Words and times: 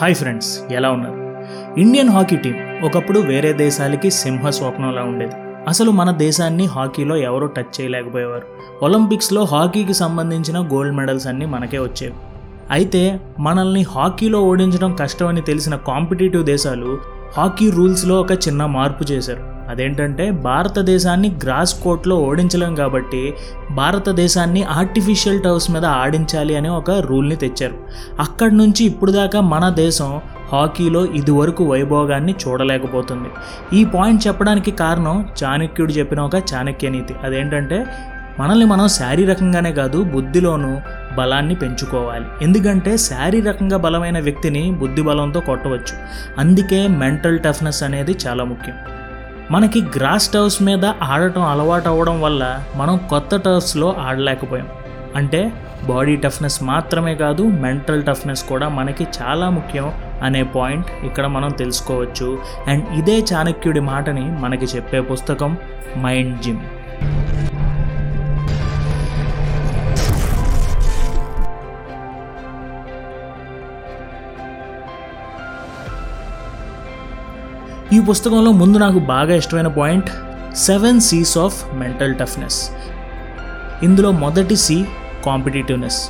Hi 0.00 0.14
friends 0.14 0.72
ఎలా 0.72 0.90
ఉన్నారు? 0.90 1.14
Indian 1.80 2.08
hockey 2.08 2.36
team 2.36 2.54
ఒకప్పుడు 2.84 3.18
వేరే 3.18 3.52
దేశాలకి 3.52 4.10
సింహ 4.10 4.50
స్వప్నంలా 4.50 5.02
ఉండేది. 5.02 5.32
అసలు 5.68 5.90
మన 5.90 6.10
దేశాన్ని 6.10 6.64
హాకీలో 6.64 7.16
ఎవరూ 7.16 7.46
టచ్ 7.46 7.80
చేయలేకపోయేవారు. 7.80 8.42
ఒలింపిక్స్లో 8.82 9.44
హాకీకి 9.44 9.94
సంబంధించిన 9.94 10.58
గోల్డ్ 10.58 10.96
మెడల్స్ 10.96 11.26
అన్నీ 11.26 11.46
మనకే 11.46 11.78
వచ్చేవి. 11.78 12.14
అయితే 12.70 13.20
మనల్ని 13.38 13.82
హాకీలో 13.82 14.40
ఓడించడం 14.40 14.94
కష్టమని 14.94 15.40
తెలిసిన 15.40 15.76
కాంపిటేటివ్ 15.76 16.44
దేశాలు 16.44 16.98
హాకీ 17.36 17.70
రూల్స్లో 17.70 18.20
ఒక 18.20 18.32
చిన్న 18.32 18.66
మార్పు 18.66 19.04
చేశారు. 19.04 19.55
అదేంటంటే 19.68 20.30
భారతదేశాన్ని 20.30 21.28
గ్రాస్ 21.44 21.74
కోర్ట్లో 21.74 22.16
ఓడించలేం 22.16 22.74
కాబట్టి 22.74 23.34
భారతదేశాన్ని 23.70 24.62
ఆర్టిఫిషియల్ 24.62 25.42
టర్ఫ్స్ 25.42 25.70
మీద 25.70 25.84
ఆడించాలి 25.84 26.56
అనే 26.56 26.68
ఒక 26.68 26.90
రూల్ని 26.90 27.36
తెచ్చారు. 27.36 27.74
అక్కడి 28.20 28.56
నుంచి 28.56 28.84
ఇప్పుడు 28.84 29.10
దాకా 29.10 29.40
మన 29.40 29.68
దేశం 29.68 30.20
హాకీలో 30.52 31.04
ఇదివరకు 31.04 31.64
వైభోగాన్ని 31.64 32.34
చూడలేకపోతుంది. 32.48 33.28
ఈ 33.76 33.84
పాయింట్ 33.84 34.26
చెప్పడానికి 34.26 34.70
కారణం 34.70 35.28
చాణక్యుడు 35.44 35.92
చెప్పిన 35.92 36.20
ఒక 36.20 36.34
చాణక్య 36.54 36.88
నీతి. 36.88 37.14
అదేంటంటే 37.24 37.86
మనల్ని 38.40 38.66
మనం 38.66 38.88
శారీరకంగానే 38.88 39.72
కాదు 39.72 40.02
బుద్ధిలోనూ 40.02 40.80
బలాన్ని 41.16 41.54
పెంచుకోవాలి. 41.54 42.24
ఎందుకంటే 42.42 42.96
శారీరకంగా 42.96 43.76
బలమైన 43.76 44.18
వ్యక్తిని 44.20 44.72
బుద్ధి 44.72 45.02
బలంతో 45.02 45.40
కొట్టవచ్చు. 45.40 45.94
అందుకే 46.38 46.88
మెంటల్ 46.88 47.38
టఫ్నెస్ 47.38 47.82
అనేది 47.82 48.16
చాలా 48.26 48.44
ముఖ్యం. 48.44 48.95
మనకి 49.50 49.82
గ్రాస్ 49.82 50.28
టర్వ్స్ 50.28 50.62
మీద 50.62 50.84
ఆడటం 50.84 51.42
అలవాటు 51.42 51.88
అవ్వడం 51.88 52.20
వల్ల 52.20 52.64
మనం 52.76 53.00
కొత్త 53.10 53.36
టర్వ్స్లో 53.36 53.92
ఆడలేకపోయాం. 53.92 54.68
అంటే 55.16 55.52
బాడీ 55.84 56.16
టఫ్నెస్ 56.16 56.62
మాత్రమే 56.62 57.14
కాదు 57.14 57.42
మెంటల్ 57.42 58.02
టఫ్నెస్ 58.02 58.42
కూడా 58.42 58.68
మనకి 58.68 59.06
చాలా 59.22 59.50
ముఖ్యం 59.50 59.92
అనే 60.22 60.42
పాయింట్ 60.42 60.86
ఇక్కడ 61.04 61.26
మనం 61.26 61.48
తెలుసుకోవచ్చు. 61.48 62.38
అండ్ 62.66 62.84
ఇదే 62.98 63.24
చాణక్యుడి 63.32 63.80
మాటని 63.80 64.40
మనకి 64.40 64.64
చెప్పే 64.64 65.00
పుస్తకం 65.00 65.56
మైండ్ 65.98 66.42
జిమ్. 66.42 66.60
ఈ 77.92 77.98
పుస్తకంలో 78.00 78.52
ముందు 78.52 78.78
నాకు 78.78 78.98
బాగా 78.98 79.34
ఇష్టమైన 79.34 79.66
point 79.66 80.08
seven 80.54 81.00
Cs 81.00 81.38
of 81.38 81.74
mental 81.74 82.14
toughness 82.14 82.58
ఇందులో 83.82 84.10
మొదటి 84.22 84.56
సి 84.56 84.76
కాంపిటేటివ్నెస్ 85.24 86.00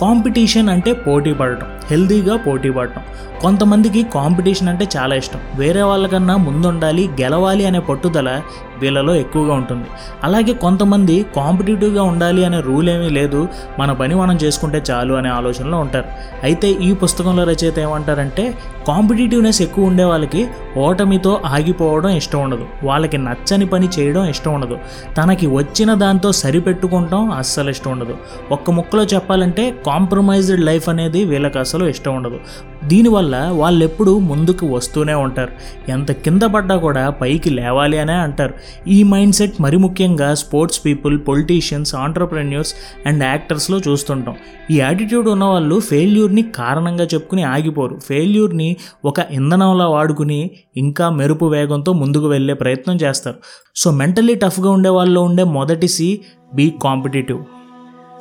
కాంపిటీషన్ 0.00 0.68
అంటే 0.68 0.92
పోటీ 0.92 1.32
పడటం 1.34 1.66
హెల్దీగా 1.90 2.36
పోటీ 2.36 2.70
పడటం. 2.70 3.02
కొంతమందికి 3.42 4.02
కాంపిటీషన్ 4.02 4.68
అంటే 4.68 4.88
చాలా 4.96 5.14
ఇష్టం. 5.14 5.40
వేరే 5.54 5.82
వాళ్ళకన్నా 5.82 6.36
ముందుండాలి 6.36 7.10
గెలవాలి 7.20 7.66
అనే 7.66 7.78
పట్టుదల 7.78 8.42
వీళ్ళలో 8.80 9.14
ఎక్కువగా 9.14 9.54
ఉంటుంది. 9.54 9.88
అలాగే 10.24 10.52
కొంతమంది 10.52 11.26
కాంపిటేటివ్గా 11.36 12.02
ఉండాలి 12.02 12.44
అనే 12.44 12.60
రూల్ 12.60 12.88
ఏమీ 12.88 13.08
లేదు 13.08 13.48
మన 13.78 13.92
పని 13.92 14.14
మనం 14.14 14.36
చేసుకుంటే 14.36 14.82
చాలు 14.90 15.14
అనే 15.14 15.28
ఆలోచనలో 15.28 15.78
ఉంటారు. 15.78 16.04
అయితే 16.42 16.70
ఈ 16.70 16.94
పుస్తకంలో 16.94 17.44
రచయిత 17.44 17.78
ఏమంటారంటే 17.78 18.54
కాంపిటేటివ్నెస్ 18.88 19.62
ఎక్కువ 19.62 19.84
ఉండే 19.84 20.04
వాళ్ళకి 20.04 20.48
ఓటమితో 20.76 21.40
ఆగిపోవడం 21.46 22.10
ఇష్టం 22.10 22.40
ఉండదు. 22.42 22.66
వాళ్ళకి 22.84 23.18
నచ్చని 23.18 23.66
పని 23.66 23.88
చేయడం 23.88 24.24
ఇష్టం 24.24 24.54
ఉండదు. 24.54 24.78
తనకి 25.16 25.46
వచ్చిన 25.46 25.94
దాంతో 25.94 26.32
సరిపెట్టుకుంటాం 26.32 27.30
అస్సలు 27.30 27.70
ఇష్టం 27.70 27.92
ఉండదు. 27.92 28.16
ఒక్క 28.50 28.70
ముక్కలో 28.70 29.04
చెప్పాలంటే 29.04 29.74
కాంప్రమైజ్డ్ 29.86 30.60
లైఫ్ 30.60 30.88
అనేది 30.88 31.24
వీళ్ళకి 31.24 31.58
అసలు 31.58 31.84
ఇష్టం 31.84 32.16
ఉండదు. 32.16 32.40
దీనివల్ల 32.86 33.48
వాళ్ళు 33.50 33.84
ఎప్పుడు 33.84 34.18
ముందుకు 34.18 34.66
వస్తూనే 34.66 35.14
ఉంటారు. 35.14 35.52
ఎంత 35.90 36.12
కింద 36.12 36.42
పడ్డా 36.42 36.76
కూడా 36.76 37.10
పైకి 37.10 37.50
లేవాలి 37.50 37.98
అనే 37.98 38.12
అంటారు. 38.12 38.54
ఈ 38.88 39.02
మైండ్ 39.02 39.34
సెట్ 39.34 39.52
మరి 39.60 39.76
ముఖ్యంగా 39.76 40.34
sports 40.34 40.84
people 40.84 41.20
politicians 41.28 41.94
entrepreneurs 41.94 42.74
and 43.06 43.24
యాక్టర్స్లో 43.24 43.80
చూస్తుంటాం. 43.88 44.36
ఈ 44.70 44.80
యాటిట్యూడ్ 44.80 45.28
ఉన్న 45.28 45.44
వాళ్ళు 45.44 45.80
ఫెయిల్యూర్ని 45.80 46.42
కారణంగా 46.42 47.04
చెప్పుకుని 47.04 47.42
ఆగిపోరు. 47.42 48.00
ఫెయిల్యూర్ని 48.06 48.76
ఒక 49.04 49.14
ఇంధనంలా 49.30 49.86
వాడుకుని 49.86 50.50
ఇంకా 50.76 51.10
మెరుపు 51.10 51.44
వేగంతో 51.46 51.92
ముందుకు 51.92 52.26
వెళ్ళే 52.26 52.54
ప్రయత్నం 52.54 52.96
చేస్తారు. 52.96 53.36
సో 53.76 53.90
మెంటలీ 53.90 54.34
టఫ్గా 54.34 54.70
ఉండే 54.70 54.88
వాళ్ళలో 54.88 55.22
ఉండే 55.22 55.44
మొదటి 55.44 55.88
C 55.88 56.20
be 56.54 56.72
competitive. 56.82 57.40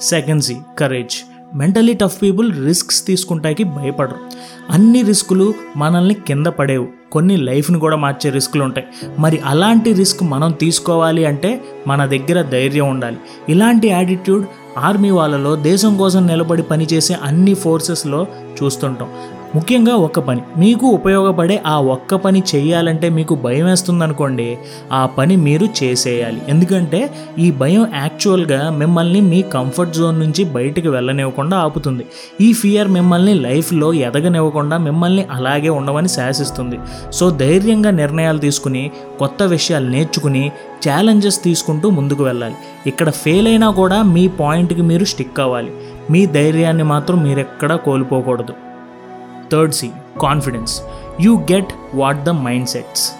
Second 0.02 0.44
C 0.44 0.58
courage. 0.80 1.31
Mentally 1.56 1.94
tough 1.94 2.22
people 2.22 2.66
risks 2.66 3.08
తీసుకుంటానికి 3.08 3.64
భయపడరు. 3.64 4.16
అన్ని 4.70 5.02
రిస్కులు 5.02 5.54
మనల్ని 5.78 6.14
కింద 6.14 6.46
పడేవు. 6.46 6.88
కొన్ని 7.12 7.38
లైఫ్ని 7.38 7.80
కూడా 7.80 7.96
మార్చే 7.96 8.30
రిస్కులు 8.30 8.64
ఉంటాయి. 8.64 8.88
మరి 9.20 9.40
అలాంటి 9.40 9.94
రిస్క్ 9.94 10.24
మనం 10.24 10.52
తీసుకోవాలి 10.52 11.26
అంటే 11.26 11.62
మన 11.88 12.06
దగ్గర 12.06 12.42
ధైర్యం 12.42 12.90
ఉండాలి. 12.90 13.18
ఇలాంటి 13.50 13.88
యాటిట్యూడ్ 13.88 14.46
ఆర్మీ 14.78 15.10
వాళ్ళలో 15.10 15.56
దేశం 15.56 15.98
కోసం 15.98 16.28
నిలబడి 16.28 16.62
పనిచేసే 16.62 17.14
అన్ని 17.14 17.54
ఫోర్సెస్లో 17.54 18.28
చూస్తుంటాం. 18.64 19.10
ముఖ్యంగా 19.56 19.96
ఒక్క 19.96 20.20
పని. 20.20 20.42
మీకు 20.58 20.88
ఉపయోగపడే 20.88 21.62
ఆ 21.66 21.80
ఒక్క 21.80 22.16
పని 22.16 22.44
చేయాలంటే 22.56 23.10
మీకు 23.10 23.36
భయం 23.36 23.66
వేస్తుందనుకోండి 23.66 24.58
ఆ 24.92 25.06
పని 25.06 25.36
మీరు 25.36 25.68
చేసేయాలి. 25.84 26.42
ఎందుకంటే 26.48 27.14
ఈ 27.40 27.52
భయం 27.52 27.88
యాక్చువల్గా 27.96 28.70
మిమ్మల్ని 28.70 29.22
మీ 29.22 29.42
కంఫర్ట్ 29.42 29.94
జోన్ 29.94 30.20
నుంచి 30.20 30.44
బయటకు 30.44 30.90
వెళ్ళనివ్వకుండా 30.90 31.58
ఆపుతుంది. 31.58 32.06
ఈ 32.42 32.54
ఫియర్ 32.54 32.88
మిమ్మల్ని 32.88 33.34
లైఫ్లో 33.34 33.94
ఎదగనివ్వకుండా 33.94 34.78
మిమ్మల్ని 34.78 35.26
అలాగే 35.32 35.70
ఉండమని 35.70 36.10
శాసిస్తుంది. 36.10 36.80
సో 37.12 37.30
ధైర్యంగా 37.30 37.92
నిర్ణయాలు 37.92 38.38
తీసుకుని 38.38 38.92
కొత్త 39.20 39.44
విషయాలు 39.44 39.90
నేర్చుకుని 39.90 40.52
ఛాలెంజెస్ 40.90 41.44
తీసుకుంటూ 41.44 41.90
ముందుకు 41.90 42.24
వెళ్ళాలి. 42.24 42.56
ఇక్కడ 42.88 43.10
ఫెయిల్ 43.10 43.48
అయినా 43.48 43.70
కూడా 43.72 44.04
మీ 44.04 44.28
పాయింట్కి 44.28 44.82
మీరు 44.82 45.06
స్టిక్ 45.06 45.40
అవ్వాలి. 45.40 45.72
మీ 46.10 46.26
ధైర్యాన్ని 46.26 46.84
మాత్రం 46.84 47.24
మీరెక్కడా 47.24 47.76
కోల్పోకూడదు. 47.76 48.71
Third 49.52 49.74
C 49.74 49.90
confidence 50.22 50.82
you 51.22 51.40
get 51.52 51.74
what 51.94 52.24
the 52.24 52.30
mindsets 52.68 53.12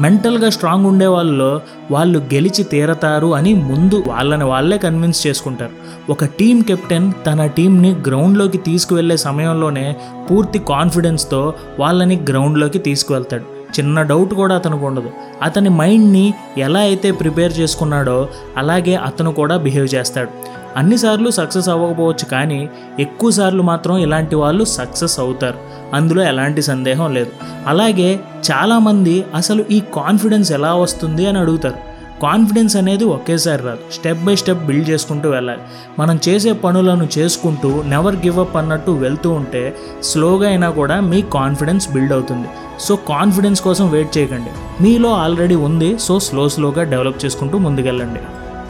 మెంటల్గా 0.00 0.50
స్ట్రాంగ్ 0.50 0.86
ఉండే 0.86 1.06
వాళ్ళలో 1.06 1.60
వాళ్ళు 1.90 2.18
గెలిచి 2.18 2.64
తీరతారు 2.64 3.34
అని 3.34 3.54
ముందు 3.54 4.04
వాళ్ళని 4.06 4.44
వాళ్ళే 4.44 4.78
కన్విన్స్ 4.78 5.26
చేసుకుంటారు. 5.26 5.70
ఒక 6.10 6.24
టీం 6.24 6.62
కెప్టెన్ 6.62 7.12
తన 7.26 7.46
టీంని 7.46 7.90
గ్రౌండ్లోకి 8.06 8.58
తీసుకువెళ్ళే 8.58 9.16
సమయంలోనే 9.16 9.96
పూర్తి 10.30 10.58
కాన్ఫిడెన్స్తో 10.58 11.54
వాళ్ళని 11.78 12.16
గ్రౌండ్లోకి 12.30 12.78
తీసుకువెళ్తాడు. 12.78 13.44
చిన్న 13.78 14.02
డౌట్ 14.02 14.34
కూడా 14.34 14.54
అతనికి 14.54 14.84
ఉండదు. 14.84 15.10
అతని 15.42 15.68
మైండ్ని 15.68 16.34
ఎలా 16.58 16.80
అయితే 16.80 17.10
ప్రిపేర్ 17.10 17.52
చేసుకున్నాడో 17.58 18.28
అలాగే 18.56 18.94
అతను 18.94 19.32
కూడా 19.32 19.56
బిహేవ్ 19.56 19.88
చేస్తాడు. 19.94 20.59
అన్నిసార్లు 20.76 21.30
సక్సెస్ 21.30 21.68
అవ్వకపోవచ్చు 21.68 22.24
కానీ 22.24 22.70
ఎక్కువసార్లు 22.98 23.62
మాత్రం 23.62 23.98
ఇలాంటి 23.98 24.34
వాళ్ళు 24.34 24.64
సక్సెస్ 24.64 25.20
అవుతారు. 25.20 25.58
అందులో 25.94 26.22
ఎలాంటి 26.22 26.62
సందేహం 26.62 27.14
లేదు. 27.14 27.30
అలాగే 27.66 28.20
చాలామంది 28.52 29.24
అసలు 29.34 29.64
ఈ 29.70 29.80
కాన్ఫిడెన్స్ 29.80 30.52
ఎలా 30.52 30.74
వస్తుంది 30.74 31.26
అని 31.26 31.38
అడుగుతారు. 31.38 31.90
కాన్ఫిడెన్స్ 32.22 32.76
అనేది 32.76 33.04
ఒకేసారి 33.04 33.62
రాదు. 33.62 33.78
స్టెప్ 33.92 34.24
బై 34.24 34.36
స్టెప్ 34.36 34.64
బిల్డ్ 34.64 34.90
చేసుకుంటూ 34.90 35.30
వెళ్ళాలి. 35.30 35.60
మనం 35.98 36.20
చేసే 36.28 36.52
పనులను 36.52 37.08
చేసుకుంటూ 37.18 37.82
నెవర్ 37.82 38.16
గివ్ 38.16 38.38
అప్ 38.38 38.56
అన్నట్టు 38.56 38.90
వెళ్తూ 38.90 39.30
ఉంటే 39.30 39.76
స్లోగా 40.02 40.48
అయినా 40.48 40.70
కూడా 40.70 41.00
మీ 41.00 41.22
కాన్ఫిడెన్స్ 41.22 41.92
బిల్డ్ 41.92 42.12
అవుతుంది. 42.12 42.48
సో 42.80 42.96
కాన్ఫిడెన్స్ 42.96 43.60
కోసం 43.60 43.90
వెయిట్ 43.90 44.18
చేయకండి. 44.18 44.82
మీలో 44.82 45.10
ఆల్రెడీ 45.10 45.54
ఉంది. 45.54 45.98
సో 45.98 46.18
స్లో 46.18 46.48
స్లోగా 46.48 46.82
డెవలప్ 46.82 47.24
చేసుకుంటూ 47.24 47.58
ముందుకెళ్ళండి. 47.58 48.20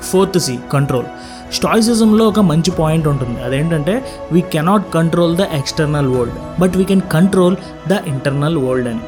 Fourth 0.02 0.38
C 0.38 0.58
control. 0.72 1.06
స్టాయిసిజంలో 1.52 2.28
ఒక 2.28 2.40
మంచి 2.40 2.70
పాయింట్ 2.70 3.08
ఉంటుంది. 3.08 3.44
అదేంటంటే 3.44 4.04
we 4.32 4.40
cannot 4.40 4.94
control 4.94 5.36
the 5.36 5.40
external 5.40 6.08
world 6.08 6.60
but 6.60 6.76
we 6.76 6.84
can 6.84 7.00
control 7.12 7.56
the 7.88 7.92
internal 8.06 8.58
world 8.58 8.88
అని. 8.88 9.00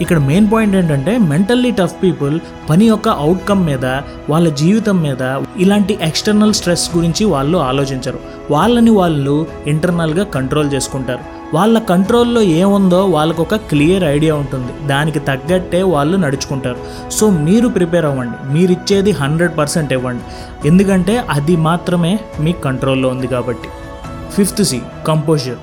ఇక్కడ 0.00 0.18
మెయిన్ 0.18 0.52
పాయింట్ 0.52 0.76
ఏంటంటే 0.76 1.18
మెంటల్లీ 1.18 1.70
టఫ్ 1.70 2.02
పీపుల్ 2.02 2.40
పని 2.70 2.84
యొక్క 2.84 3.08
అవుట్కమ్ 3.08 3.66
మీద 3.66 3.84
వాళ్ళ 4.30 4.48
జీవితం 4.48 5.02
మీద 5.02 5.42
ఇలాంటి 5.56 5.98
ఎక్స్టర్నల్ 6.02 6.54
స్ట్రెస్ 6.54 6.96
గురించి 6.96 7.24
వాళ్ళు 7.24 7.58
ఆలోచించరు. 7.58 8.18
వాళ్ళని 8.50 8.90
వాళ్ళు 8.90 9.46
ఇంటర్నల్గా 9.66 10.24
కంట్రోల్ 10.24 10.72
చేసుకుంటారు. 10.72 11.37
వాళ్ళ 11.54 11.78
కంట్రోల్లో 11.78 12.42
ఏముందో 12.42 13.04
వాళ్ళకు 13.04 13.42
ఒక 13.42 13.54
క్లియర్ 13.54 14.04
ఐడియా 14.04 14.34
ఉంటుంది. 14.34 14.88
దానికి 14.88 15.18
తగ్గట్టే 15.18 15.82
వాళ్ళు 15.82 16.16
నడుచుకుంటారు. 16.16 17.10
సో 17.10 17.30
మీరు 17.30 17.68
ప్రిపేర్ 17.68 18.04
అవ్వండి. 18.04 18.52
మీరు 18.52 18.72
ఇచ్చేది 18.72 19.10
హండ్రెడ్ 19.10 19.58
పర్సెంట్ 19.58 19.92
ఇవ్వండి. 19.92 20.22
ఎందుకంటే 20.68 21.24
అది 21.30 21.56
మాత్రమే 21.56 22.18
మీ 22.40 22.52
కంట్రోల్లో 22.52 23.08
ఉంది 23.08 23.26
కాబట్టి. 23.26 23.68
Fifth 24.32 24.64
C 24.64 24.82
composer. 25.06 25.56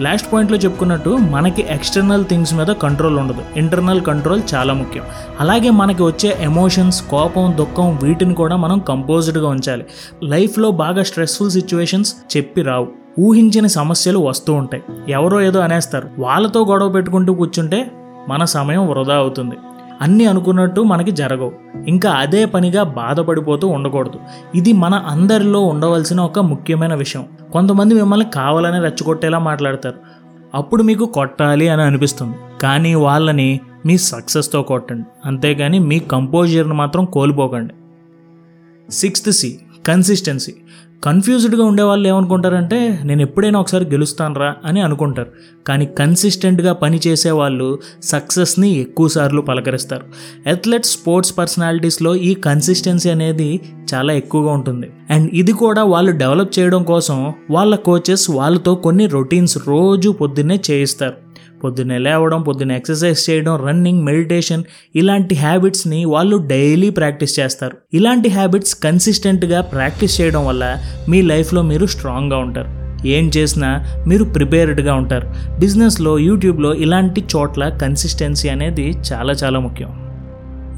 లాస్ట్ 0.00 0.32
పాయింట్లో 0.32 0.58
చెప్పుకున్నట్టు 0.58 1.10
మనకి 1.10 1.66
ఎక్స్టర్నల్ 1.68 2.24
థింగ్స్ 2.24 2.54
మీద 2.54 2.66
కంట్రోల్ 2.66 3.18
ఉండదు. 3.18 3.42
ఇంటర్నల్ 3.56 4.02
కంట్రోల్ 4.02 4.42
చాలా 4.54 4.74
ముఖ్యం. 4.74 5.04
అలాగే 5.40 5.70
మనకి 5.70 6.02
వచ్చే 6.02 6.36
ఎమోషన్స్ 6.40 7.02
కోపం 7.02 7.54
దుఃఖం 7.56 7.98
వీటిని 8.02 8.34
కూడా 8.34 8.56
మనం 8.56 8.78
కంపోజ్డ్గా 8.78 9.48
ఉంచాలి. 9.48 9.86
లైఫ్లో 10.24 10.70
బాగా 10.70 11.02
స్ట్రెస్ఫుల్ 11.02 11.50
సిచ్యువేషన్స్ 11.50 12.14
చెప్పి 12.36 12.62
రావు. 12.62 13.07
ఊహించని 13.18 13.68
సమస్యలు 13.68 14.18
వస్తూ 14.18 14.52
ఉంటాయి. 14.52 14.82
ఎవరో 15.08 15.40
ఏదో 15.40 15.60
అనేస్తారు. 15.60 16.08
వాళ్ళతో 16.18 16.64
గొడవ 16.64 16.88
పెట్టుకుంటూ 16.88 17.34
కూర్చుంటే 17.34 17.90
మన 18.28 18.44
సమయం 18.44 18.90
వృధా 18.90 19.14
అవుతుంది. 19.14 19.56
అన్నీ 20.00 20.24
అనుకున్నట్టు 20.24 20.80
మనకి 20.80 21.10
జరగవు. 21.10 21.52
ఇంకా 21.88 22.10
అదే 22.10 22.44
పనిగా 22.44 22.82
బాధపడిపోతూ 22.82 23.68
ఉండకూడదు. 23.68 24.18
ఇది 24.54 24.72
మన 24.72 24.94
అందరిలో 24.94 25.60
ఉండవలసిన 25.60 26.20
ఒక 26.20 26.38
ముఖ్యమైన 26.38 26.94
విషయం. 26.94 27.24
కొంతమంది 27.52 27.94
మిమ్మల్ని 27.94 28.26
కావాలని 28.34 28.82
రెచ్చగొట్టేలా 28.82 29.38
మాట్లాడతారు. 29.38 29.96
అప్పుడు 30.54 30.82
మీకు 30.82 31.04
కొట్టాలి 31.04 31.68
అని 31.68 31.82
అనిపిస్తుంది. 31.82 32.36
కానీ 32.62 32.94
వాళ్ళని 32.94 33.60
మీ 33.86 33.98
సక్సెస్తో 33.98 34.62
కొట్టండి. 34.62 35.06
అంతేగాని 35.24 35.78
మీ 35.78 35.98
కంపోజర్ని 35.98 36.74
మాత్రం 36.74 37.04
కోల్పోకండి. 37.04 37.74
Sixth 38.92 39.32
C 39.32 39.58
consistency. 39.86 40.54
కన్ఫ్యూజ్డ్గా 41.04 41.64
ఉండేవాళ్ళు 41.64 42.08
ఏమనుకుంటారంటే 42.08 43.00
నేను 43.04 43.22
ఎప్పుడైనా 43.22 43.60
ఒకసారి 43.60 43.84
గెలుస్తానరా 43.84 44.54
అని 44.64 44.80
అనుకుంటారు. 44.80 45.28
కానీ 45.66 45.86
కన్సిస్టెంట్గా 45.86 46.72
పని 46.72 47.00
చేసే 47.06 47.30
వాళ్ళు 47.30 47.78
సక్సెస్ని 48.02 48.80
ఎక్కువసార్లు 48.80 49.40
పలకరిస్తారు. 49.40 50.04
అథ్లెట్ 50.48 50.86
స్పోర్ట్స్ 50.86 51.38
పర్సనాలిటీస్లో 51.38 52.16
ఈ 52.16 52.34
కన్సిస్టెన్సీ 52.34 53.10
అనేది 53.10 53.60
చాలా 53.94 54.12
ఎక్కువగా 54.12 54.52
ఉంటుంది. 54.52 54.90
అండ్ 55.10 55.30
ఇది 55.34 55.52
కూడా 55.52 55.84
వాళ్ళు 55.84 56.12
డెవలప్ 56.12 56.58
చేయడం 56.58 56.82
కోసం 56.82 57.32
వాళ్ళ 57.50 57.76
కోచెస్ 57.76 58.30
వాళ్ళతో 58.30 58.74
కొన్ని 58.74 59.06
రొటీన్స్ 59.06 59.58
రోజు 59.66 60.10
పొద్దున్నే 60.10 60.60
చేయిస్తారు. 60.70 61.27
పొద్దున్నే 61.64 61.98
లేవడం 61.98 62.42
పొద్దున్న 62.42 62.72
ఎక్సర్సైజ్ 62.72 63.30
చేయడం 63.30 63.66
రన్నింగ్ 63.66 64.04
మెడిటేషన్ 64.04 64.64
ఇలాంటి 64.96 65.34
హ్యాబిట్స్ని 65.34 66.04
వాళ్ళు 66.04 66.36
డైలీ 66.36 66.90
ప్రాక్టీస్ 66.90 67.40
చేస్తారు. 67.40 67.76
ఇలాంటి 67.94 68.28
హ్యాబిట్స్ 68.28 68.74
కన్సిస్టెంట్గా 68.74 69.60
ప్రాక్టీస్ 69.60 70.20
చేయడం 70.20 70.46
వల్ల 70.46 70.76
మీ 71.08 71.22
లైఫ్లో 71.22 71.62
మీరు 71.62 71.86
స్ట్రాంగ్గా 71.86 72.38
ఉంటారు. 72.38 72.78
ఏం 73.06 73.30
చేసినా 73.36 73.86
మీరు 74.06 74.24
ప్రిపేర్డ్గా 74.24 74.94
ఉంటారు. 74.94 75.28
బిజినెస్లో 75.60 76.18
యూట్యూబ్లో 76.18 76.74
ఇలాంటి 76.74 77.24
చోట్ల 77.36 77.68
కన్సిస్టెన్సీ 77.68 78.48
అనేది 78.48 78.94
చాలా 79.12 79.32
చాలా 79.32 79.58
ముఖ్యం. 79.58 80.08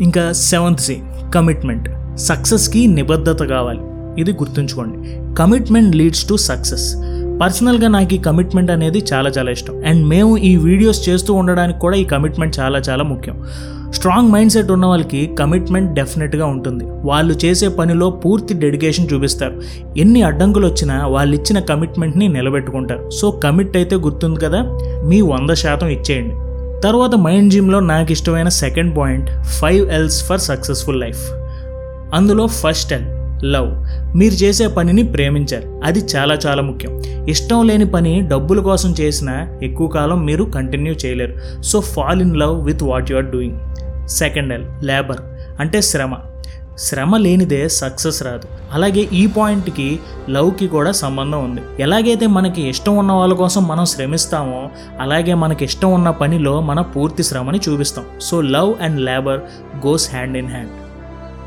ఇంకా 0.02 0.32
సెవెంత్ 0.32 0.80
సి 0.80 0.98
కమిట్మెంట్ 1.34 2.18
సక్సెస్కి 2.18 2.86
నిబద్ధత 2.86 3.44
కావాలి. 3.44 3.80
ఇది 4.20 4.32
గుర్తుంచుకోండి. 4.32 4.98
కమిట్మెంట్ 5.34 5.96
లీడ్స్ 5.96 6.28
టు 6.28 6.36
సక్సెస్ 6.36 6.96
పర్సనల్గా 7.40 7.88
నాకు 7.88 8.14
ఈ 8.14 8.18
కమిట్మెంట్ 8.18 8.70
అనేది 8.70 9.04
చాలా 9.12 9.30
చాలా 9.30 9.50
ఇష్టం. 9.50 9.84
అండ్ 9.86 10.06
మేము 10.06 10.36
ఈ 10.36 10.56
వీడియోస్ 10.56 11.08
చేస్తూ 11.08 11.34
ఉండడానికి 11.34 11.78
కూడా 11.78 11.96
ఈ 11.96 12.04
కమిట్మెంట్ 12.04 12.58
చాలా 12.60 12.78
చాలా 12.78 13.04
ముఖ్యం. 13.04 13.44
స్ట్రాంగ్ 13.92 14.32
మైండ్ 14.32 14.52
సెట్ 14.52 14.70
ఉన్న 14.70 14.86
వాళ్ళకి 14.86 15.36
కమిట్మెంట్ 15.38 15.94
డెఫినెట్గా 15.94 16.46
ఉంటుంది. 16.46 16.84
వాళ్ళు 17.04 17.34
చేసే 17.44 17.68
పనిలో 17.68 18.10
పూర్తి 18.10 18.54
డెడికేషన్ 18.54 19.08
చూపిస్తారు. 19.12 19.62
ఎన్ని 19.98 20.22
అడ్డంకులు 20.22 20.66
వచ్చినా 20.66 21.06
వాళ్ళు 21.06 21.36
ఇచ్చిన 21.36 21.58
కమిట్మెంట్ని 21.58 22.28
నిలబెట్టుకుంటారు. 22.28 23.10
సో 23.10 23.30
కమిట్ 23.30 23.76
అయితే 23.76 23.96
గుర్తుంది 23.96 24.40
కదా? 24.40 24.62
మీ 25.04 25.20
వంద 25.20 25.50
శాతం 25.50 25.88
ఇచ్చేయండి. 25.88 26.34
తర్వాత 26.80 27.14
మైండ్ 27.14 27.52
జిమ్లో 27.52 27.80
నాకు 27.80 28.12
ఇష్టమైన 28.12 28.48
second 28.48 28.98
point 28.98 29.30
five 29.44 29.90
Ls 29.90 30.24
for 30.24 30.40
successful 30.40 31.00
life 31.00 31.32
అందులో 32.14 32.46
ఫస్ట్ 32.46 32.92
ఎల్ 32.92 33.19
లవ్. 33.44 33.70
మీరు 34.16 34.34
చేసే 34.34 34.66
పనిని 34.66 35.02
ప్రేమించాలి 35.02 35.66
అది 35.84 35.98
చాలా 36.16 36.34
చాలా 36.34 36.62
ముఖ్యం. 36.62 36.98
ఇష్టం 37.28 37.66
లేని 37.66 37.86
పని 37.86 38.20
డబ్బుల 38.20 38.60
కోసం 38.60 38.94
చేసినా 39.00 39.58
ఎక్కువ 39.62 39.88
కాలం 39.88 40.24
మీరు 40.24 40.44
కంటిన్యూ 40.44 40.94
చేయలేరు. 41.06 41.62
So 41.62 41.80
fall 41.80 42.20
in 42.20 42.36
love 42.36 42.64
with 42.64 42.82
what 42.82 43.10
you 43.10 43.16
are 43.16 43.24
doing 43.24 43.58
second 44.08 44.52
L 44.52 44.64
labour 44.82 45.16
అంటే 45.60 45.80
శ్రమ. 45.80 46.16
శ్రమ 46.78 47.16
లేనిదే 47.16 47.68
సక్సెస్ 47.68 48.22
రాదు. 48.22 48.48
అలాగే 48.72 49.08
ఈ 49.12 49.26
పాయింట్కి 49.26 49.98
లవ్కి 50.30 50.66
కూడా 50.66 50.92
సంబంధం 50.92 51.44
ఉంది. 51.44 51.60
ఎలాగైతే 51.80 52.26
మనకి 52.26 52.68
ఇష్టం 52.68 52.96
ఉన్న 52.96 53.12
వాళ్ళ 53.12 53.34
కోసం 53.34 53.68
మనం 53.68 53.84
శ్రమిస్తామో 53.84 54.68
అలాగే 55.00 55.34
మనకి 55.34 55.64
ఇష్టం 55.64 55.92
ఉన్న 55.92 56.10
పనిలో 56.10 56.60
మన 56.60 56.80
పూర్తి 56.80 57.22
శ్రమని 57.22 57.60
చూపిస్తాం. 57.68 58.04
So 58.20 58.40
love 58.40 58.74
and 58.82 59.00
labour 59.00 59.40
goes 59.86 60.10
hand 60.10 60.36
in 60.36 60.48
hand 60.48 60.70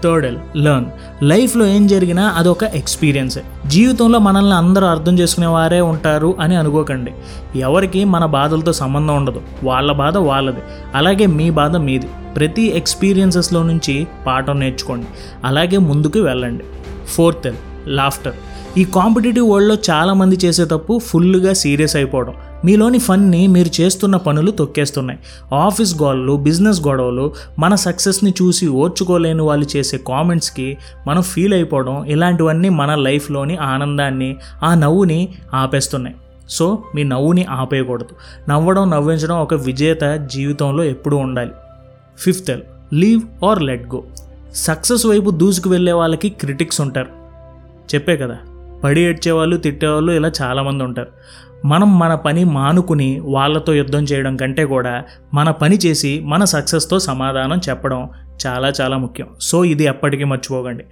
third 0.03 0.25
L 0.25 0.37
learn 0.57 0.85
లైఫ్లో 1.23 1.65
ఏం 1.65 1.87
జరిగినా 1.87 2.27
అదొక 2.27 2.63
ఎక్స్పీరియన్సే 2.63 3.43
జీవితంలో 3.67 4.19
మనల్ని 4.19 4.53
అందరూ 4.53 4.87
అర్థం 4.87 5.19
చేసుకునే 5.19 5.47
వారే 5.47 5.81
ఉంటారు 5.81 6.35
అని 6.39 6.55
అనుకోకండి. 6.55 7.11
ఎవరికి 7.59 8.03
మన 8.03 8.25
బాధలతో 8.25 8.73
సంబంధం 8.73 9.15
ఉండదు. 9.15 9.41
వాళ్ళ 9.63 9.91
బాధ 9.91 10.17
వాళ్ళది. 10.17 10.59
అలాగే 10.95 11.25
మీ 11.25 11.49
బాధ 11.49 11.75
మీది. 11.75 12.07
ప్రతి 12.35 12.61
ఎక్స్పీరియన్సెస్లో 12.61 13.63
నుంచి 13.63 14.07
పాఠం 14.27 14.59
నేర్చుకోండి. 14.59 15.07
అలాగే 15.45 15.77
ముందుకు 15.77 16.19
వెళ్ళండి. 16.19 16.63
ఫోర్త్ 17.07 17.47
ఎల్ 17.47 17.55
లాఫ్టర్ 17.87 18.33
ఈ 18.77 18.83
కాంపిటేటివ్ 18.83 19.51
వరల్డ్లో 19.51 19.75
చాలామంది 19.89 20.37
చేసే 20.45 20.65
తప్పు 20.65 20.99
ఫుల్గా 20.99 21.53
సీరియస్ 21.53 21.95
అయిపోవడం. 21.95 22.33
మీలోని 22.65 22.99
ఫన్ని 22.99 23.47
మీరు 23.47 23.81
చేస్తున్న 23.81 24.17
పనులు 24.17 24.51
తొక్కేస్తున్నాయి. 24.51 25.19
ఆఫీస్ 25.55 26.01
గోడలు 26.01 26.33
బిజినెస్ 26.33 26.87
గొడవలు 26.87 27.33
మన 27.59 27.75
సక్సెస్ని 27.75 28.33
చూసి 28.41 28.67
ఓర్చుకోలేని 28.67 29.41
వాళ్ళు 29.41 29.77
చేసే 29.77 29.97
కామెంట్స్కి 29.97 30.77
మనం 31.07 31.21
ఫీల్ 31.21 31.53
అయిపోవడం 31.53 32.05
ఇలాంటివన్నీ 32.05 32.69
మన 32.69 32.95
లైఫ్లోని 32.95 33.57
ఆనందాన్ని 33.57 34.35
ఆ 34.63 34.75
నవ్వుని 34.75 35.29
ఆపేస్తున్నాయి. 35.53 36.15
సో 36.49 36.83
మీ 36.95 37.03
నవ్వుని 37.03 37.45
ఆపేయకూడదు. 37.45 38.15
నవ్వడం 38.49 38.89
నవ్వించడం 38.89 39.39
ఒక 39.39 39.53
విజేత 39.53 40.01
జీవితంలో 40.33 40.83
ఎప్పుడూ 40.83 41.17
ఉండాలి. 41.17 41.51
Fifth 42.17 42.51
L 42.51 42.61
leave 42.93 43.45
or 43.45 43.63
let 43.63 43.87
go. 43.95 44.03
Success 44.55 45.05
వైపు 45.05 45.29
దూసుకు 45.29 45.69
వెళ్ళే 45.69 45.91
వాళ్ళకి 45.91 46.29
క్రిటిక్స్ 46.29 46.81
ఉంటారు. 46.81 47.07
చెప్పే 47.95 48.17
కదా 48.17 48.37
పడి 48.83 49.01
ఏడ్చేవాళ్ళు 49.01 49.57
తిట్టేవాళ్ళు 49.57 50.11
ఇలా 50.11 50.31
చాలామంది 50.41 50.83
ఉంటారు. 50.83 51.07
మనం 51.65 51.99
మన 51.99 52.15
పని 52.15 52.43
మానుకుని 52.43 53.19
వాళ్ళతో 53.19 53.73
యుద్ధం 53.73 54.03
చేయడం 54.03 54.37
కంటే 54.37 54.65
కూడా 54.65 55.03
మన 55.33 55.51
పని 55.51 55.75
చేసి 55.75 56.21
మన 56.23 56.43
సక్సెస్తో 56.43 56.99
సమాధానం 56.99 57.61
చెప్పడం 57.69 58.09
చాలా 58.47 58.73
చాలా 58.81 58.97
ముఖ్యం. 58.97 59.27
సో 59.41 59.65
ఇది 59.65 59.83
ఎప్పటికీ 59.83 60.23
మర్చిపోకండి. 60.23 60.83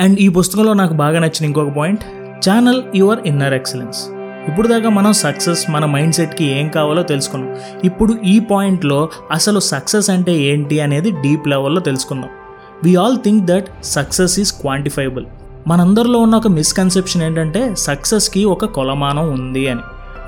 అండ్ 0.00 0.20
ఈ 0.20 0.28
పుస్తకంలో 0.28 0.72
నాకు 0.72 0.94
బాగా 0.94 1.18
నచ్చిన 1.18 1.44
ఇంకొక 1.44 1.68
point 1.68 2.04
channel 2.48 2.82
your 2.94 3.18
inner 3.26 3.54
excellence. 3.54 4.08
ఇప్పుడు 4.48 4.68
దాకా 4.68 4.88
మనం 4.88 5.12
సక్సెస్ 5.12 5.70
మన 5.70 5.84
మైండ్ 5.84 6.14
సెట్కి 6.14 6.44
ఏం 6.44 6.68
కావాలో 6.68 7.02
తెలుసుకున్నాం. 7.02 7.56
ఇప్పుడు 7.84 8.14
ఈ 8.24 8.40
పాయింట్లో 8.40 9.08
అసలు 9.30 9.60
సక్సెస్ 9.60 10.10
అంటే 10.10 10.32
ఏంటి 10.32 10.80
అనేది 10.80 11.10
డీప్ 11.10 11.48
లెవెల్లో 11.48 11.80
తెలుసుకుందాం. 11.80 12.30
We 12.84 12.96
all 12.96 13.16
think 13.18 13.46
that 13.46 13.84
success 13.84 14.40
is 14.40 14.52
quantifiable 14.52 15.24
మనందరిలో 15.66 16.18
ఉన్న 16.18 16.34
ఒక 16.34 16.48
మిస్కన్సెప్షన్ 16.48 17.22
ఏంటంటే 17.22 17.74
సక్సెస్కి 17.78 18.44
ఒక 18.44 18.64
కొలమానం 18.64 19.32
ఉంది 19.32 19.68
అని. 19.68 19.80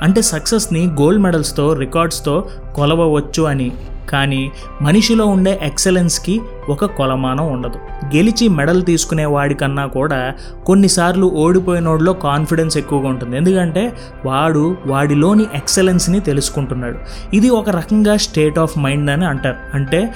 అంటే 0.02 0.22
సక్సెస్ని 0.22 0.86
గోల్డ్ 0.86 1.22
మెడల్స్తో 1.22 1.72
రికార్డ్స్తో 1.72 2.48
కొలవవచ్చు 2.74 3.42
అని. 3.42 3.72
కానీ 4.08 4.52
మనిషిలో 4.82 5.26
ఉండే 5.26 5.60
ఎక్సలెన్స్కి 5.62 6.40
ఒక 6.68 6.84
కొలమానం 6.84 7.52
ఉండదు. 7.52 7.78
గెలిచి 8.16 8.48
మెడల్ 8.48 8.84
తీసుకునే 8.84 9.24
వాడికన్నా 9.24 9.86
కూడా 9.86 10.34
కొన్నిసార్లు 10.66 11.26
ఓడిపోయినోడిలో 11.26 12.12
కాన్ఫిడెన్స్ 12.12 12.76
ఎక్కువగా 12.76 13.08
ఉంటుంది. 13.08 13.36
ఎందుకంటే 13.36 13.92
వాడు 14.26 14.76
వాడిలోని 14.86 15.46
ఎక్సలెన్స్ని 15.54 16.20
తెలుసుకుంటున్నాడు. 16.20 16.98
ఇది 17.34 17.50
ఒక 17.50 17.70
రకంగా 17.70 18.16
స్టేట్ 18.16 18.58
ఆఫ్ 18.58 18.78
మైండ్ 18.78 19.10
అని 19.10 19.24
అంటారు. 19.24 19.56
అంటే 19.74 20.14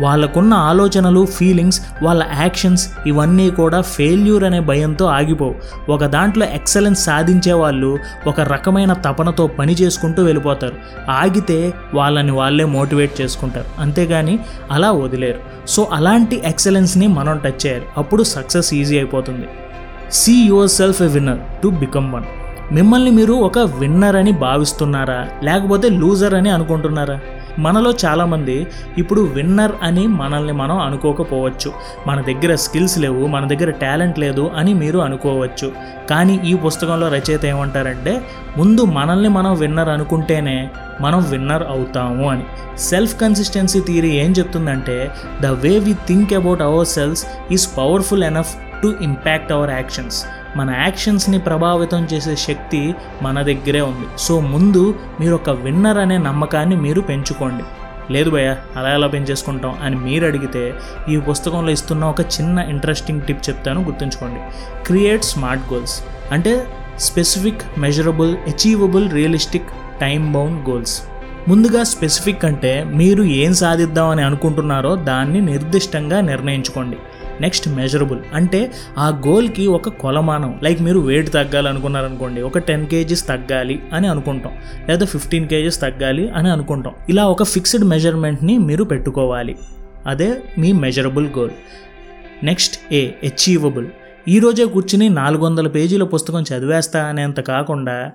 వాళ్ళకున్న 0.00 0.54
ఆలోచనలు 0.54 1.26
ఫీలింగ్స్ 1.26 1.80
వాళ్ళ 2.02 2.24
యాక్షన్స్ 2.40 2.88
ఇవన్నీ 3.06 3.50
కూడా 3.50 3.80
ఫెయిల్యూర్ 3.80 4.44
అనే 4.44 4.60
భయంతో 4.60 5.04
ఆగిపోవు. 5.06 5.54
ఒక 5.90 6.04
దాంట్లో 6.04 6.46
ఎక్సలెన్స్ 6.46 7.04
సాధించే 7.04 7.52
వాళ్ళు 7.52 7.98
ఒక 8.26 8.40
రకమైన 8.40 8.92
తపనతో 8.92 9.46
పని 9.46 9.72
చేసుకుంటూ 9.72 10.22
వెళ్ళిపోతారు. 10.22 10.74
ఆగితే 11.10 11.74
వాళ్ళని 11.94 12.32
వాళ్ళే 12.32 12.64
మోటివేట్ 12.64 13.20
చేసుకుంటారు. 13.20 13.80
అంతేగాని 13.80 14.38
అలా 14.70 14.92
వదిలేరు. 14.92 15.68
సో 15.68 15.88
అలాంటి 15.92 16.42
ఎక్సలెన్స్ని 16.44 17.06
మనం 17.06 17.38
టచ్ 17.38 17.66
చేయాలి. 17.66 17.84
అప్పుడు 17.96 18.22
సక్సెస్ 18.22 18.74
ఈజీ 18.74 18.96
అయిపోతుంది. 18.96 19.48
See 20.12 20.32
yourself 20.68 21.02
a 21.02 21.06
winner 21.06 21.62
to 21.62 21.68
become 21.68 22.12
one 22.12 22.22
మిమ్మల్ని 22.72 23.10
మీరు 23.10 23.32
ఒక 23.32 23.58
విన్నర్ 23.58 24.16
అని 24.16 24.32
భావిస్తున్నారా? 24.32 25.28
లేకపోతే 25.42 25.88
లూజర్ 25.88 26.34
అని 26.34 26.50
అనుకుంటున్నారా? 26.50 27.20
మనలో 27.60 27.90
చాలామంది 28.04 28.66
ఇప్పుడు 28.98 29.20
విన్నర్ 29.20 29.72
అని 29.82 30.06
మనల్ని 30.06 30.52
మనం 30.52 30.78
అనుకోకపోవచ్చు. 30.78 31.72
మన 32.06 32.20
దగ్గర 32.20 32.54
స్కిల్స్ 32.54 32.98
లేవు 32.98 33.26
మన 33.26 33.46
దగ్గర 33.48 33.70
టాలెంట్ 33.70 34.18
లేదు 34.18 34.50
అని 34.56 34.74
మీరు 34.74 34.98
అనుకోవచ్చు. 34.98 35.72
కానీ 36.10 36.40
ఈ 36.44 36.54
పుస్తకంలో 36.54 37.08
రచయిత 37.08 37.44
ఏమంటారంటే 37.44 38.20
ముందు 38.56 38.84
మనల్ని 38.84 39.28
మనం 39.28 39.54
విన్నర్ 39.58 39.88
అనుకుంటేనే 39.88 40.70
మనం 41.00 41.30
విన్నర్ 41.30 41.62
అవుతాము 41.62 42.30
అని. 42.30 42.44
సెల్ఫ్ 42.78 43.20
కన్సిస్టెన్సీ 43.20 43.80
థియరీ 43.80 44.10
ఏం 44.10 44.30
చెప్తుందంటే 44.32 45.10
the 45.40 45.46
way 45.46 45.78
we 45.78 45.92
think 45.92 46.32
about 46.32 46.62
our 46.62 46.86
selves 46.86 47.26
is 47.52 47.68
powerful 47.78 48.24
enough 48.24 48.54
to 48.82 48.94
impact 49.00 49.52
our 49.52 49.70
actions. 49.70 50.24
మన 50.56 50.70
యాక్షన్స్ని 50.70 51.38
ప్రభావితం 51.38 52.08
చేసే 52.12 52.36
శక్తి 52.36 52.94
మన 53.22 53.42
దగ్గరే 53.42 53.80
ఉంది. 53.80 54.06
సో 54.18 54.40
ముందు 54.40 54.94
మీరు 55.20 55.34
ఒక 55.34 55.50
విన్నర్ 55.50 55.98
అనే 55.98 56.18
నమ్మకాన్ని 56.18 56.76
మీరు 56.76 57.00
పెంచుకోండి. 57.00 57.64
లేదు 58.12 58.30
భయ్య 58.30 58.56
అలా 58.76 58.94
ఎలా 58.94 59.06
పెంచేసుకుంటాం 59.06 59.76
అని 59.82 59.96
మీరు 59.96 60.26
అడిగితే 60.26 60.74
ఈ 61.08 61.16
పుస్తకంలో 61.16 61.70
ఇస్తున్న 61.70 62.04
ఒక 62.04 62.20
చిన్న 62.20 62.58
ఇంట్రెస్టింగ్ 62.58 63.22
టిప్ 63.22 63.48
చెప్తాను 63.48 63.84
గుర్తుంచుకోండి. 63.84 64.40
క్రియేట్ 64.86 65.24
స్మార్ట్ 65.24 65.72
గోల్స్ 65.72 66.02
అంటే 66.32 66.66
specific 66.98 67.62
measurable 67.78 68.36
achievable 68.36 69.10
realistic 69.10 69.68
time 70.00 70.32
bound 70.32 70.68
goals 70.70 71.02
ముందుగా 71.48 71.82
స్పెసిఫిక్ 71.82 72.44
అంటే 72.44 72.84
మీరు 72.84 73.22
ఏం 73.22 73.54
సాధిద్దామని 73.54 74.22
అనుకుంటున్నారో 74.22 74.96
దాన్ని 74.96 75.40
నిర్దిష్టంగా 75.40 76.20
నిర్ణయించుకోండి. 76.20 76.96
Next 77.40 77.68
measurable. 77.68 78.18
అంటే 78.34 78.72
ఆ 78.98 79.08
గోల్కి 79.08 79.66
ఒక 79.66 79.88
కొలమానం. 79.88 80.60
లైక్ 80.62 80.82
మీరు 80.82 80.98
వెయిట్ 80.98 81.32
తగ్గాలనుకున్నారనుకోండి 81.32 82.42
ఒక 82.42 82.58
టెన్ 82.58 82.86
కేజీస్ 82.86 83.28
తగ్గాలి 83.28 83.82
అని 83.92 84.08
అనుకుంటాం. 84.08 84.52
లేదా 84.88 85.06
ఫిఫ్టీన్ 85.06 85.48
కేజీస్ 85.48 85.80
తగ్గాలి 85.80 86.30
అని 86.30 86.50
అనుకుంటాం. 86.50 86.94
ఇలా 87.08 87.28
ఒక 87.28 87.42
ఫిక్స్డ్ 87.42 87.84
మెజర్మెంట్ని 87.84 88.58
మీరు 88.58 88.84
పెట్టుకోవాలి. 88.84 89.56
అదే 90.06 90.42
మీ 90.58 90.72
measurable 90.72 91.28
goal 91.38 91.50
next 92.42 92.94
A 92.94 93.08
achievable 93.24 93.86
ఈరోజే 94.28 94.64
కూర్చుని 94.64 95.08
నాలుగు 95.08 95.44
వందల 95.44 95.68
పేజీల 95.68 96.04
పుస్తకం 96.04 96.42
చదివేస్తా 96.42 97.04
అనేంత 97.04 97.40
కాకుండా 97.40 98.10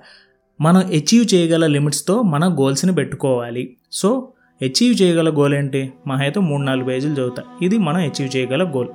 మనం 0.60 0.80
అచీవ్ 0.80 1.34
చేయగల 1.34 1.66
లిమిట్స్తో 1.66 2.22
మన 2.22 2.56
గోల్స్ని 2.58 2.94
పెట్టుకోవాలి. 2.94 3.76
సో 3.92 4.28
అచీవ్ 4.62 5.02
చేయగల 5.02 5.30
గోల్ 5.30 5.54
ఏంటి? 5.54 5.92
మా 6.06 6.16
అయితే 6.16 6.40
మూడు 6.40 6.62
నాలుగు 6.62 6.84
పేజీలు 6.84 7.12
చదువుతా. 7.12 7.42
ఇది 7.62 7.78
మనం 7.78 7.96
అచీవ్ 7.96 8.36
చేయగల 8.36 8.62
గోల్ 8.64 8.88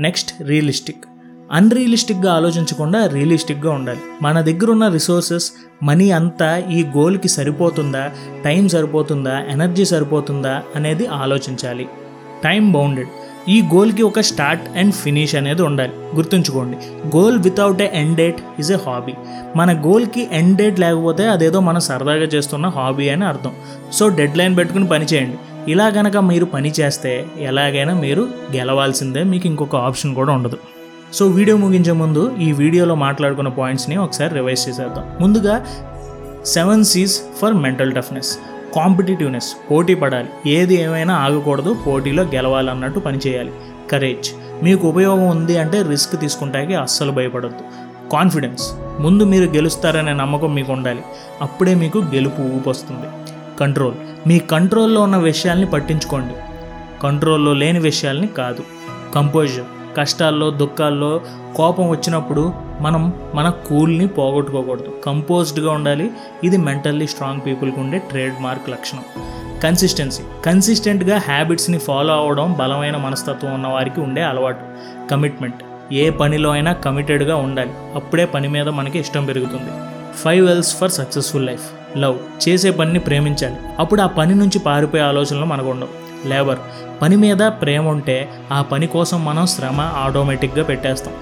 నెక్స్ట్ 0.00 0.42
రియలిస్టిక్ 0.42 1.04
అన్రియలిస్టిక్గా 1.52 2.32
ఆలోచించకుండా 2.32 3.06
రియలిస్టిక్గా 3.06 3.72
ఉండాలి. 3.72 3.98
మన 4.22 4.40
దగ్గర 4.40 4.70
ఉన్న 4.70 4.88
రిసోర్సెస్ 4.88 5.52
మనీ 5.82 6.10
అంతా 6.10 6.58
ఈ 6.58 6.84
గోల్కి 6.84 7.28
సరిపోతుందా? 7.28 8.10
టైం 8.44 8.68
సరిపోతుందా? 8.68 9.40
ఎనర్జీ 9.40 9.84
సరిపోతుందా? 9.84 10.62
అనేది 10.76 11.06
ఆలోచించాలి. 11.06 11.88
టైం 12.44 12.72
బౌండెడ్ 12.72 13.08
ఈ 13.48 13.62
గోల్కి 13.62 14.02
ఒక 14.02 14.20
స్టార్ట్ 14.20 14.78
అండ్ 14.78 14.94
ఫినిష్ 14.94 15.34
అనేది 15.34 15.62
ఉండాలి. 15.62 15.92
గుర్తుంచుకోండి 16.16 16.76
goal 17.16 17.38
without 17.38 17.82
a 17.82 17.88
end 18.00 18.16
date 18.16 18.40
is 18.60 18.72
a 18.72 18.76
hobby 18.86 19.14
మన 19.56 19.72
గోల్కి 19.86 20.28
ఎండ్ 20.32 20.56
డేట్ 20.56 20.80
లేకపోతే 20.80 21.26
అదేదో 21.28 21.60
మనం 21.60 21.80
సరదాగా 21.80 22.26
చేస్తున్న 22.34 22.66
హాబీ 22.66 23.08
అని 23.08 23.24
అర్థం. 23.24 23.52
సో 23.92 24.08
డెడ్ 24.08 24.38
లైన్ 24.38 24.56
పెట్టుకుని 24.56 24.88
పని 24.88 25.04
చేయండి. 25.04 25.38
ఇలా 25.72 25.86
గనక 25.86 26.16
మీరు 26.16 26.44
పని 26.44 26.72
చేస్తే 26.80 27.26
ఎలాగైనా 27.40 27.94
మీరు 27.94 28.28
గెలవాల్సిందే 28.56 29.22
మీకు 29.22 29.46
ఇంకొక 29.46 29.76
ఆప్షన్ 29.76 30.14
కూడా 30.14 30.32
ఉండదు. 30.32 30.58
సో 31.12 31.26
వీడియో 31.26 31.56
ముగించే 31.56 31.92
ముందు 31.92 32.36
ఈ 32.40 32.52
వీడియోలో 32.52 32.94
మాట్లాడుకున్న 32.94 33.48
పాయింట్స్ని 33.48 33.96
ఒకసారి 33.96 34.34
రివైజ్ 34.34 34.68
చేసేద్దాం. 34.68 35.04
ముందుగా 35.20 35.66
seven 36.46 36.84
Cs 36.84 37.20
for 37.40 37.54
mental 37.54 37.92
toughness 37.92 38.38
competitiveness 38.74 39.70
పోటీ 39.70 39.94
పడాలి. 39.94 40.50
ఏది 40.50 40.74
ఏమైనా 40.74 41.14
ఆగకూడదు 41.14 41.76
పోటీలో 41.86 42.22
గెలవాలన్నట్టు 42.22 43.00
పనిచేయాలి 43.00 43.52
కరేజ్. 43.90 44.30
మీకు 44.64 44.88
ఉపయోగం 44.88 45.28
ఉంది 45.28 45.58
అంటే 45.58 45.82
రిస్క్ 45.82 46.20
తీసుకుంటానికి 46.20 46.74
అస్సలు 46.74 47.12
భయపడద్దు. 47.12 47.64
కాన్ఫిడెన్స్. 48.12 48.72
ముందు 49.00 49.24
మీరు 49.24 49.44
గెలుస్తారనే 49.44 50.12
నమ్మకం 50.12 50.54
మీకు 50.54 50.72
ఉండాలి 50.72 51.02
అప్పుడే 51.42 51.74
మీకు 51.74 51.98
గెలుపు 51.98 52.42
ఊపొస్తుంది. 52.42 53.06
కంట్రోల్. 53.60 53.94
మీ 54.28 54.38
కంట్రోల్లో 54.38 55.00
ఉన్న 55.00 55.16
విషయాల్ని 55.16 55.66
పట్టించుకోండి. 55.66 56.34
కంట్రోల్లో 57.02 57.52
లేని 57.52 57.78
విషయాల్ని 57.78 58.26
కాదు. 58.26 58.62
కంపోజర్. 59.14 59.81
కష్టాల్లో 59.96 60.50
దుఃఖాల్లో 60.50 61.20
కోపం 61.56 61.88
వచ్చినప్పుడు 61.88 62.52
మనం 62.80 63.14
మన 63.34 63.48
కూల్ని 63.48 64.06
పోగొట్టుకోకూడదు. 64.06 64.94
కంపోజ్డ్గా 65.06 65.72
ఉండాలి. 65.72 66.10
ఇది 66.44 66.56
మెంటల్లీ 66.56 67.06
స్ట్రాంగ్ 67.06 67.40
పీపుల్కి 67.46 67.80
ఉండే 67.80 67.98
ట్రేడ్ 67.98 68.34
మార్క్ 68.40 68.70
లక్షణం. 68.70 69.02
కన్సిస్టెన్సీ. 69.62 70.22
కన్సిస్టెంట్గా 70.44 71.18
హ్యాబిట్స్ని 71.18 71.78
ఫాలో 71.78 72.14
అవ్వడం 72.14 72.52
బలమైన 72.52 72.96
మనస్తత్వం 72.96 73.54
ఉన్న 73.54 73.66
వారికి 73.66 74.00
ఉండే 74.00 74.22
అలవాటు. 74.22 74.60
కమిట్మెంట్. 75.10 75.92
ఏ 75.92 76.10
పనిలో 76.10 76.50
అయినా 76.50 76.72
కమిటెడ్గా 76.72 77.36
ఉండాలి. 77.36 77.70
అప్పుడే 77.94 78.24
పని 78.24 78.48
మీద 78.48 78.68
మనకి 78.68 78.98
ఇష్టం 78.98 79.24
పెరుగుతుంది. 79.24 79.70
Five 80.16 80.50
Ls 80.50 80.76
for 80.76 80.90
successful 80.90 81.46
life. 81.46 81.98
Love. 81.98 82.48
చేసే 82.48 82.70
పనిని 82.70 82.98
ప్రేమించాలి. 82.98 83.56
అప్పుడు 83.78 84.00
ఆ 84.00 84.06
పని 84.06 84.34
నుంచి 84.34 84.58
పారిపోయే 84.58 85.02
ఆలోచనలు 85.02 85.44
మనకు 85.44 85.68
ఉండవు. 85.68 86.28
లేబర్. 86.28 86.58
పని 87.02 87.16
మీద 87.16 87.38
ప్రేమ 87.38 87.88
ఉంటే 87.88 88.30
ఆ 88.52 88.62
పని 88.62 88.86
కోసం 88.86 89.24
మనం 89.24 89.46
శ్రమ 89.46 89.80
ఆటోమేటిక్గా 89.80 90.64
పెట్టేస్తాం. 90.64 91.14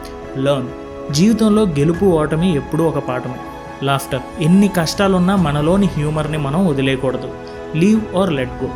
లర్న్ 0.44 0.68
జీవితంలో 1.12 1.62
గెలుపు 1.62 2.04
ఓటమి 2.04 2.56
ఎప్పుడూ 2.56 2.84
ఒక 2.84 2.98
పాఠమే. 2.98 3.34
లాఫ్టర్ 3.82 4.20
ఎన్ని 4.40 4.68
కష్టాలున్నా 4.68 5.36
మనలోని 5.36 5.86
హ్యూమర్ని 5.86 6.38
మనం 6.38 6.66
వదిలేయకూడదు. 6.66 7.28
లీవ్ 7.74 8.16
ఆర్ 8.16 8.32
లెట్ 8.32 8.50
గో 8.62 8.68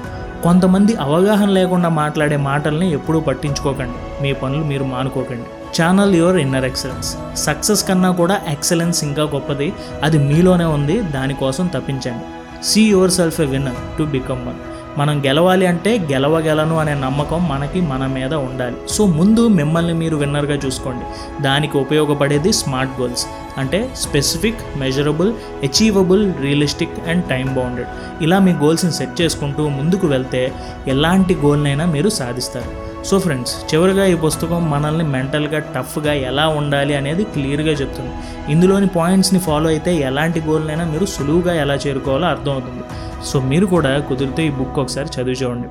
కొంతమంది 0.43 0.97
అవగాహన 0.97 1.49
లేకుండా 1.49 1.89
మాట్లాడే 1.89 2.37
మాటల్ని 2.37 2.93
ఎప్పుడూ 2.93 3.21
పట్టించుకోకండి. 3.21 4.23
మీ 4.23 4.33
పనులు 4.33 4.65
మీరు 4.65 4.85
మానుకోకండి. 4.85 5.83
Channel 5.83 6.15
your 6.15 6.37
inner 6.37 6.65
excellence 6.65 7.17
success 7.37 7.89
కన్నా 7.89 8.11
కూడా 8.11 8.41
ఎక్సలెన్స్ 8.49 9.05
ఇంకా 9.05 9.23
గొప్పది. 9.23 9.73
అది 10.03 10.19
మీలోనే 10.19 10.65
ఉంది. 10.65 11.01
దానికోసం 11.01 11.67
తప్పించండి. 11.67 12.25
See 12.65 12.83
yourself 13.11 13.41
a 13.41 13.45
winner 13.45 13.99
to 13.99 14.03
become 14.03 14.49
one 14.49 14.74
మనం 14.99 15.25
గెలవాలి 15.27 15.67
అంటే 15.67 16.09
గెలవగలను 16.13 16.79
అనే 16.79 16.95
నమ్మకం 16.95 17.49
మనకి 17.49 17.81
మన 17.81 18.07
మీద 18.07 18.35
ఉండాలి. 18.35 18.77
సో 18.89 19.07
ముందు 19.07 19.49
మిమ్మల్ని 19.49 19.95
మీరు 19.95 20.17
విన్నర్గా 20.17 20.55
చూసుకోండి. 20.55 21.05
దానికి 21.43 21.79
ఉపయోగపడేది 21.79 22.53
స్మార్ట్ 22.53 23.01
గోల్స్. 23.01 23.27
అంటే 23.59 23.91
specific 23.95 24.59
measurable 24.77 25.35
achievable 25.63 26.33
realistic 26.41 27.09
and 27.09 27.25
time 27.25 27.55
bounded. 27.55 28.23
ఇలా 28.23 28.39
మీ 28.39 28.53
గోల్స్ని 28.53 28.93
సెట్ 28.93 29.21
చేసుకుంటూ 29.21 29.69
ముందుకు 29.69 30.07
వెళ్తే 30.07 30.53
ఎలాంటి 30.87 31.35
గోల్నైనా 31.35 31.87
మీరు 31.87 32.09
సాధిస్తారు. 32.09 32.94
సో 33.09 33.17
ఫ్రెండ్స్ 33.25 33.53
చివరిగా 33.71 34.05
ఈ 34.13 34.15
పుస్తకం 34.25 34.61
మనల్ని 34.75 35.05
మెంటల్గా 35.15 35.59
టఫ్గా 35.75 36.13
ఎలా 36.31 36.47
ఉండాలి 36.61 36.95
అనేది 37.01 37.25
క్లియర్గా 37.35 37.75
చెప్తుంది. 37.81 38.13
ఇందులోని 38.53 38.89
పాయింట్స్ని 38.97 39.41
ఫాలో 39.47 39.69
అయితే 39.75 39.93
ఎలాంటి 40.09 40.41
గోల్నైనా 40.49 40.85
మీరు 40.93 41.09
సులువుగా 41.15 41.55
ఎలా 41.65 41.77
చేరుకోవాలో 41.85 42.27
అర్థమవుతుంది. 42.35 42.85
సో 43.31 43.37
మీరు 43.51 43.69
కూడా 43.75 43.93
కుదిరితే 44.11 44.45
ఈ 44.51 44.53
బుక్ 44.61 44.81
ఒకసారి 44.85 45.09
చదివి 45.17 45.39
చూడండి. 45.43 45.71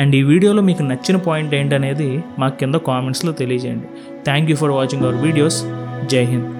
అండ్ 0.00 0.14
ఈ 0.18 0.22
వీడియోలో 0.32 0.62
మీకు 0.68 0.82
నచ్చిన 0.90 1.16
పాయింట్ 1.28 1.54
ఏంటనేది 1.60 2.10
మాకు 2.42 2.56
కింద 2.62 2.76
కామెంట్స్లో 2.90 3.32
తెలియజేయండి. 3.42 3.88
Thank 4.28 4.50
you 4.52 4.58
for 4.62 4.74
watching 4.80 5.06
our 5.08 5.20
videos 5.26 5.60
Jai 6.12 6.24
Hind 6.32 6.57